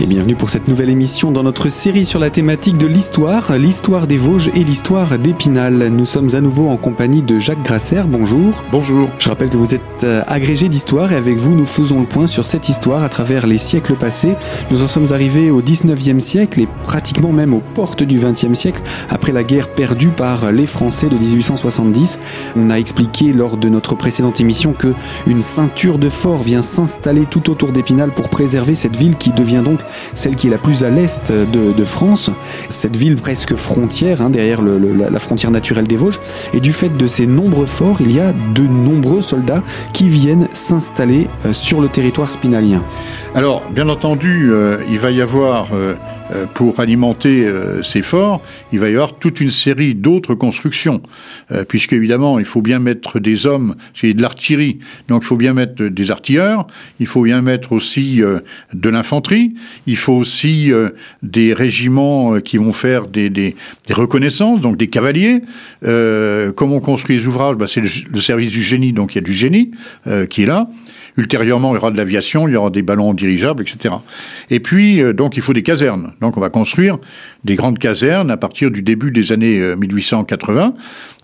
[0.00, 4.06] Et bienvenue pour cette nouvelle émission dans notre série sur la thématique de l'histoire, l'histoire
[4.06, 5.88] des Vosges et l'histoire d'Épinal.
[5.88, 8.02] Nous sommes à nouveau en compagnie de Jacques Grasser.
[8.06, 8.62] Bonjour.
[8.70, 9.08] Bonjour.
[9.18, 12.28] Je rappelle que vous êtes euh, agrégé d'histoire et avec vous nous faisons le point
[12.28, 14.36] sur cette histoire à travers les siècles passés.
[14.70, 18.82] Nous en sommes arrivés au 19e siècle et pratiquement même aux portes du 20e siècle
[19.10, 22.20] après la guerre perdue par les Français de 1870.
[22.54, 24.94] On a expliqué lors de notre précédente émission que
[25.26, 29.62] une ceinture de fort vient s'installer tout autour d'Épinal pour préserver cette ville qui devient
[29.64, 29.80] donc
[30.14, 32.30] celle qui est la plus à l'est de, France,
[32.68, 36.20] cette ville presque frontière, hein, derrière la frontière naturelle des Vosges.
[36.52, 39.62] Et du fait de ces nombreux forts, il y a de nombreux soldats
[39.92, 42.82] qui viennent s'installer euh, sur le territoire spinalien.
[43.34, 45.94] Alors, bien entendu, euh, il va y avoir, euh,
[46.32, 47.46] euh, pour alimenter
[47.82, 51.02] ces forts, il va y avoir toute une série d'autres constructions,
[51.68, 55.54] puisque évidemment, il faut bien mettre des hommes, c'est de l'artillerie, donc il faut bien
[55.54, 56.66] mettre des artilleurs,
[57.00, 58.20] il faut bien mettre aussi
[58.74, 59.54] de l'infanterie,
[59.86, 60.70] il faut aussi
[61.22, 63.54] des régiments qui vont faire des, des,
[63.90, 65.40] reconnaissances, donc des cavaliers.
[65.82, 67.56] comment on construit les ouvrages?
[67.56, 69.70] Bah, C'est le, le, service du génie, donc il y a du génie
[70.28, 70.68] qui est là.
[71.18, 73.94] Ultérieurement, il y aura de l'aviation, il y aura des ballons dirigeables, etc.
[74.48, 76.14] Et puis, euh, donc, il faut des casernes.
[76.22, 76.96] Donc, on va construire
[77.44, 80.74] des grandes casernes à partir du début des années 1880.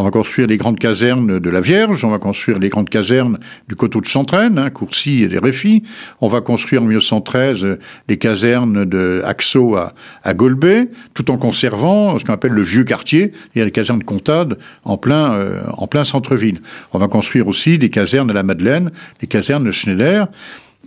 [0.00, 2.88] Euh, on va construire les grandes casernes de la Vierge, on va construire les grandes
[2.88, 5.82] casernes du coteau de Chantraine, hein, Courcy et des Réfis.
[6.20, 9.92] On va construire en 1913 euh, les casernes de Axo à,
[10.22, 13.70] à Golbet, tout en conservant ce qu'on appelle le vieux quartier, il y a les
[13.70, 15.38] casernes de Comtade en plein,
[15.76, 16.60] en plein centre-ville.
[16.92, 20.28] On va construire aussi des casernes à la Madeleine, les casernes de Schneider.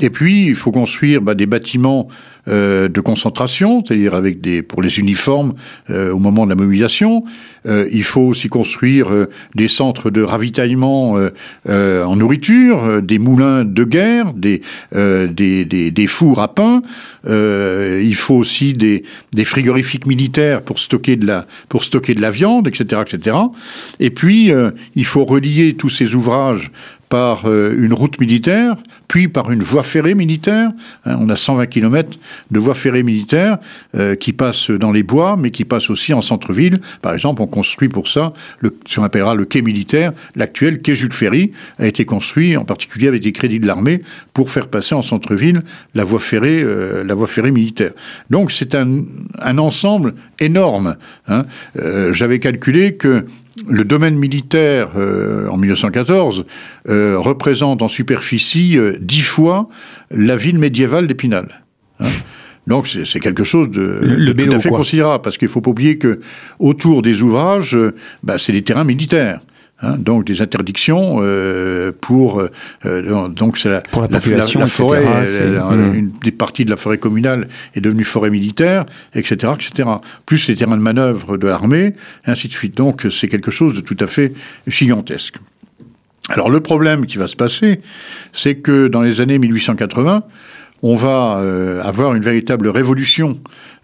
[0.00, 2.08] Et puis, il faut construire bah, des bâtiments
[2.48, 5.54] euh, de concentration, c'est-à-dire avec des pour les uniformes
[5.90, 7.24] euh, au moment de la mobilisation.
[7.68, 11.16] Euh, il faut aussi construire des centres de ravitaillement
[11.68, 14.60] en nourriture, des moulins de guerre, des,
[14.90, 16.82] des, fours à pain.
[17.28, 22.32] il faut aussi des, des frigorifiques militaires pour stocker de la pour stocker de la
[22.32, 23.36] viande, etc., etc.
[24.00, 24.50] Et puis,
[24.96, 26.72] il faut relier tous ces ouvrages
[27.08, 28.76] par une route militaire,
[29.06, 30.70] puis par une voie ferrée militaire.
[31.04, 32.18] Hein, on a 120 km
[32.50, 33.58] de voies ferrées militaires
[33.94, 36.80] euh, qui passent dans les bois, mais qui passent aussi en centre-ville.
[37.00, 40.12] Par exemple, on construit pour ça le, ce qu'on appellera le quai militaire.
[40.36, 44.02] L'actuel quai Jules Ferry a été construit en particulier avec des crédits de l'armée
[44.34, 45.62] pour faire passer en centre-ville
[45.94, 47.92] la voie ferrée, euh, la voie ferrée militaire.
[48.30, 49.02] Donc c'est un,
[49.40, 50.96] un, ensemble énorme.
[51.28, 51.46] Hein.
[51.78, 53.24] Euh, j'avais calculé que
[53.68, 56.46] le domaine militaire en 1914
[56.86, 59.68] représente en superficie dix fois
[60.10, 61.61] la ville médiévale d'Épinal.
[62.02, 62.08] Hein.
[62.66, 65.98] Donc c'est quelque chose de, tout à fait considérable, parce qu'il ne faut pas oublier
[65.98, 66.20] que
[66.60, 69.40] autour des ouvrages, euh, bah, c'est des terrains militaires.
[69.84, 69.96] Hein.
[69.98, 72.40] donc des interdictions euh, pour
[72.86, 75.94] euh, donc c'est la, pour la, population, la, forêt, hmm.
[75.94, 79.88] une des parties de la forêt communale est devenue forêt militaire, etc., etc.
[80.24, 81.94] Plus les terrains de manœuvre de l'armée,
[82.26, 82.76] ainsi de suite.
[82.76, 84.34] Donc c'est quelque chose de tout à fait
[84.68, 85.38] gigantesque.
[86.28, 87.80] Alors le problème qui va se passer,
[88.32, 90.22] c'est que dans les années 1880,
[90.82, 93.38] on va euh, avoir une véritable révolution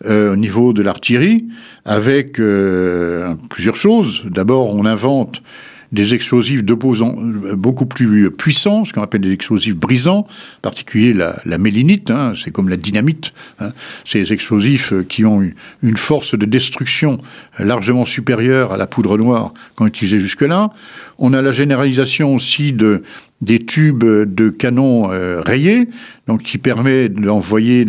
[0.05, 1.47] euh, au niveau de l'artillerie
[1.85, 4.25] avec euh, plusieurs choses.
[4.29, 5.43] D'abord, on invente
[5.91, 7.17] des explosifs d'opposants
[7.57, 12.35] beaucoup plus puissants, ce qu'on appelle des explosifs brisants, en particulier la, la mélinite, hein,
[12.37, 13.73] c'est comme la dynamite, hein,
[14.05, 15.41] ces explosifs qui ont
[15.83, 17.17] une, force de destruction
[17.59, 20.71] largement supérieure à la poudre noire qu'on utilisait jusque-là.
[21.19, 23.03] On a la généralisation aussi de
[23.41, 25.89] des tubes de canon euh, rayés,
[26.27, 27.87] donc qui permet d'envoyer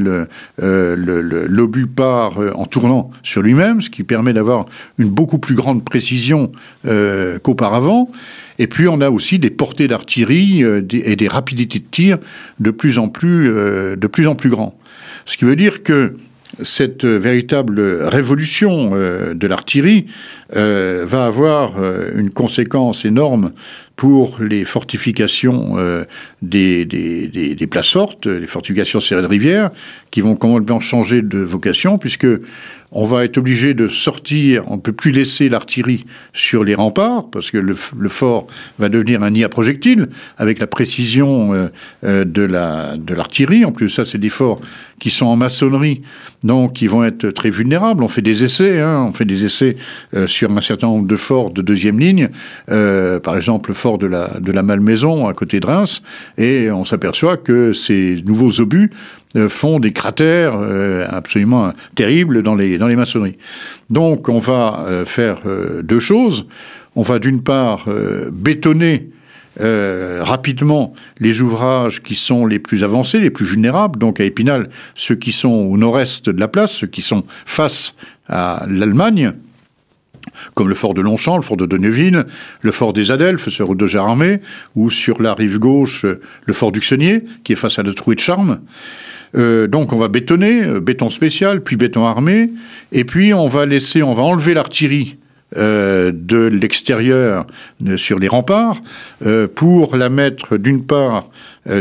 [0.62, 0.96] euh,
[1.48, 4.66] l'obus par euh, en tournant sur lui-même, ce qui permet d'avoir
[5.00, 6.52] une beaucoup plus grande précision
[7.44, 8.12] qu'auparavant.
[8.60, 12.18] Et puis on a aussi des portées d'artillerie et des rapidités de tir
[12.60, 14.78] de plus en plus, de plus en plus grands.
[15.26, 16.16] Ce qui veut dire que
[16.64, 20.06] cette véritable révolution de l'artillerie
[20.54, 21.74] va avoir
[22.16, 23.52] une conséquence énorme
[24.00, 26.06] pour les fortifications euh,
[26.42, 29.72] des, des, des, places fortes, les fortifications serrées de rivière,
[30.10, 32.26] qui vont complètement changer de vocation, puisque
[32.92, 37.30] on va être obligé de sortir, on ne peut plus laisser l'artillerie sur les remparts,
[37.30, 38.48] parce que le, fort
[38.80, 40.08] va devenir un nid à projectiles,
[40.38, 41.68] avec la précision euh,
[42.04, 42.44] euh, de
[43.14, 43.66] l'artillerie.
[43.66, 44.60] en plus, ça, c'est des forts
[45.00, 46.02] qui sont en maçonnerie,
[46.44, 48.04] donc qui vont être très vulnérables.
[48.04, 49.78] On fait des essais, hein, on fait des essais
[50.26, 52.30] sur un certain nombre de forts de deuxième ligne,
[52.68, 56.02] par exemple le fort de la, de la Malmaison, à côté de Reims,
[56.38, 58.92] et on s'aperçoit que ces nouveaux obus euh,
[59.48, 63.38] font des cratères euh, absolument terribles dans les, dans les maçonneries.
[63.90, 65.42] Donc on va euh, faire
[65.84, 66.46] deux choses.
[66.96, 67.86] On va d'une part
[68.32, 69.10] bétonner
[69.62, 74.70] euh, rapidement les ouvrages qui sont les plus avancés, les plus vulnérables, donc à Épinal,
[74.94, 77.94] ceux qui sont au nord-est de la place, ceux qui sont face
[78.28, 79.34] à l'Allemagne,
[80.54, 82.26] comme le fort de Longchamp, le fort de Donneville,
[82.62, 84.40] le fort des Adelphes sur de Armée,
[84.76, 86.06] ou sur la rive gauche,
[86.46, 88.60] le fort d'Uxenier, qui est face à la Trouée de Charme.
[89.36, 92.50] Euh, donc on va bétonner, euh, béton spécial, puis béton armé,
[92.92, 93.64] et puis on va
[94.24, 95.18] enlever l'artillerie
[95.58, 97.46] euh, de l'extérieur
[97.96, 98.82] sur les remparts
[99.56, 101.30] pour la mettre d'une part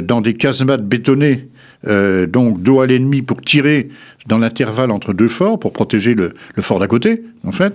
[0.02, 1.48] dans des casemates bétonnées
[1.84, 3.88] donc dos à l'ennemi pour tirer
[4.28, 7.74] dans l'intervalle entre deux forts pour protéger le, fort d'à côté, en fait,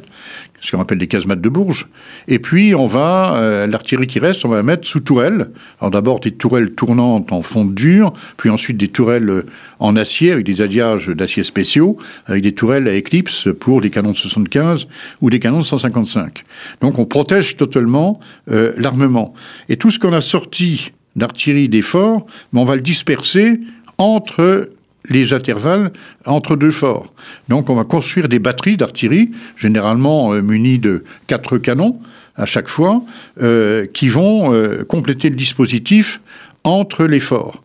[0.62, 1.90] ce qu'on appelle des casemates de Bourges.
[2.28, 5.50] Et puis, on va, euh, l'artillerie qui reste, on va la mettre sous tourelles.
[5.82, 9.46] Alors d'abord des tourelles tournantes en fonte dure, puis ensuite des tourelles euh,
[9.80, 11.98] en acier avec des alliages d'acier spéciaux,
[12.28, 14.88] avec des tourelles à éclipse pour des canons de 75
[15.22, 16.44] ou des canons de 155.
[16.82, 18.20] Donc on protège totalement
[18.50, 19.34] euh, l'armement.
[19.70, 23.60] Et tout ce qu'on a sorti d'artillerie des forts, ben, on va le disperser
[24.04, 24.70] entre
[25.10, 25.92] les intervalles
[26.26, 27.08] entre deux forts.
[27.48, 32.00] Donc on va construire des batteries d'artillerie, généralement euh, munies de quatre canons
[32.36, 33.02] à chaque fois,
[33.42, 36.20] euh, qui vont euh, compléter le dispositif
[36.64, 37.63] entre les forts.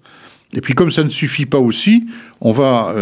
[0.55, 2.07] Et puis comme ça ne suffit pas aussi,
[2.41, 2.95] on va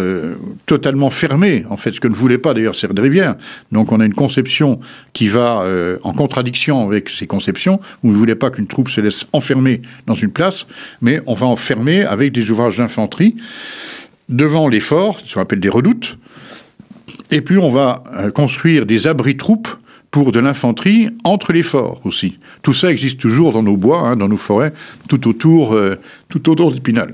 [0.65, 3.35] totalement fermer, en fait, ce que ne voulait pas d'ailleurs Serre de Rivière.
[3.71, 4.81] Donc on a une conception
[5.13, 5.65] qui va
[6.03, 9.81] en contradiction avec ces conceptions, où on ne voulait pas qu'une troupe se laisse enfermer
[10.07, 10.67] dans une place,
[11.01, 13.37] mais on va enfermer avec des ouvrages d'infanterie
[14.27, 16.17] devant les forts, ce qu'on appelle des redoutes,
[17.31, 19.69] et puis on va euh, construire des abris-troupes
[20.17, 22.39] pour de l'infanterie entre les forts aussi.
[22.63, 24.73] Tout ça existe toujours dans nos bois, hein, dans nos forêts,
[25.07, 27.13] tout autour, euh, tout autour d'Épinal.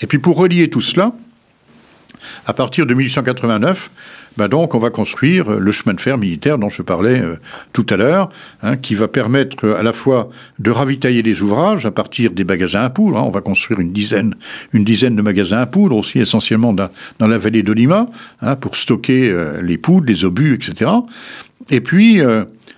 [0.00, 1.10] Et puis pour relier tout cela,
[2.46, 3.90] à partir de 1889,
[4.36, 7.36] bah donc on va construire le chemin de fer militaire dont je parlais euh,
[7.72, 8.28] tout à l'heure,
[8.62, 12.44] hein, qui va permettre euh, à la fois de ravitailler les ouvrages à partir des
[12.44, 13.18] magasins à poudre.
[13.18, 13.24] Hein.
[13.24, 14.34] on va construire une dizaine,
[14.72, 16.88] une dizaine de magasins à poudre aussi essentiellement dans,
[17.20, 18.08] la vallée de Lima
[18.60, 20.90] pour stocker euh, les poudres, les obus, etc.
[21.70, 22.20] Et puis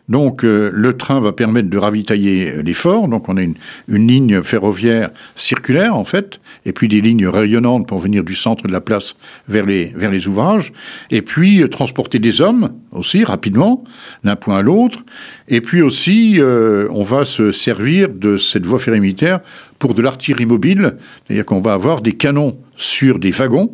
[0.09, 3.09] donc euh, le train va permettre de ravitailler euh, les forts.
[3.09, 3.55] Donc on a une,
[3.89, 8.73] ligne ferroviaire circulaire en fait, et puis des lignes rayonnantes pour venir du centre de
[8.73, 9.17] la place
[9.49, 10.73] vers les, vers les ouvrages.
[11.11, 13.83] Et puis euh, transporter des hommes aussi rapidement
[14.23, 15.05] d'un point à l'autre.
[15.49, 19.41] Et puis aussi on va se servir de cette voie ferrée militaire
[19.79, 20.97] pour de l'artillerie mobile,
[21.27, 23.73] c'est-à-dire qu'on va avoir des canons sur des wagons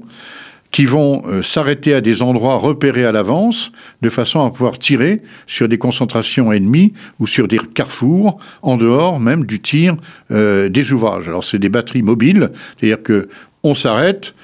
[0.73, 3.71] qui vont euh, s'arrêter à des endroits repérés à l'avance,
[4.01, 9.21] de façon à pouvoir tirer sur des concentrations ennemies ou sur des carrefours, en dehors
[9.21, 9.95] même du tir
[10.31, 11.29] euh, des ouvrages.
[11.29, 13.29] Alors c'est des batteries mobiles, c'est-à-dire que
[13.63, 14.35] on s'arrête,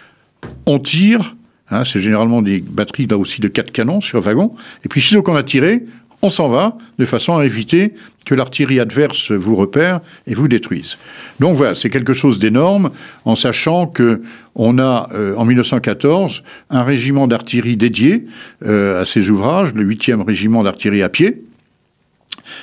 [0.67, 1.35] on tire,
[1.71, 4.55] hein, c'est généralement des batteries là aussi de quatre canons sur wagon,
[4.85, 5.83] et puis sitôt qu'on a tiré,
[6.23, 7.95] on s'en va de façon à éviter
[8.27, 10.99] que l'artillerie adverse vous repère et vous détruise.
[11.41, 12.91] Donc voilà, c'est quelque chose d'énorme
[13.25, 14.23] en sachant que
[14.55, 18.27] on a euh, en 1914 un régiment d'artillerie dédié
[18.67, 21.45] euh, à ces ouvrages, le 8e régiment d'artillerie à pied,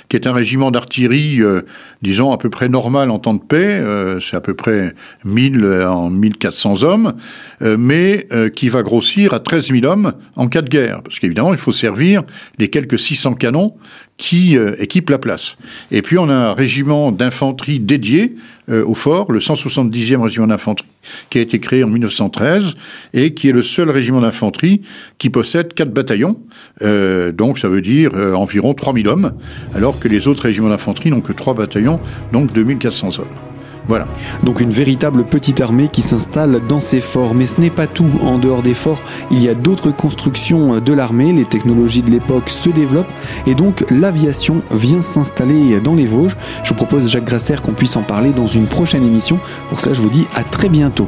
[0.10, 1.62] qui est un régiment d'artillerie, euh,
[2.02, 3.84] disons, à peu près normal en temps de paix,
[4.22, 4.94] c'est à peu près
[5.24, 7.14] 1000 en 1400 hommes,
[7.62, 11.60] mais qui va grossir à 13 000 hommes en cas de guerre, parce qu'évidemment, il
[11.60, 12.24] faut servir
[12.60, 13.74] les quelques 600 canons
[14.18, 15.58] qui euh, équipe la place.
[15.92, 18.36] Et puis on a un régiment d'infanterie dédié
[18.70, 20.88] euh, au fort, le 170e régiment d'infanterie,
[21.30, 22.76] qui a été créé en 1913
[23.14, 24.82] et qui est le seul régiment d'infanterie
[25.18, 26.40] qui possède quatre bataillons.
[26.82, 29.34] Euh, donc ça veut dire environ 3000 hommes,
[29.74, 32.00] alors que les autres régiments d'infanterie n'ont que trois bataillons,
[32.32, 33.55] donc 2400 hommes.
[33.88, 34.08] Voilà.
[34.44, 37.36] Donc une véritable petite armée qui s'installe dans ces forts.
[37.36, 38.10] Mais ce n'est pas tout.
[38.22, 39.02] En dehors des forts,
[39.32, 41.34] il y a d'autres constructions de l'armée.
[41.34, 43.12] Les technologies de l'époque se développent
[43.46, 46.36] et donc l'aviation vient s'installer dans les Vosges.
[46.64, 49.40] Je vous propose, Jacques Grasser, qu'on puisse en parler dans une prochaine émission.
[49.70, 51.08] Pour cela, je vous dis à très bientôt.